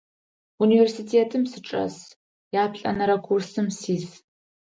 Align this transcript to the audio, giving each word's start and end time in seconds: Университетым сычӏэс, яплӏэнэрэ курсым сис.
Университетым 0.63 1.43
сычӏэс, 1.51 1.95
яплӏэнэрэ 2.63 3.17
курсым 3.25 3.67
сис. 3.79 4.07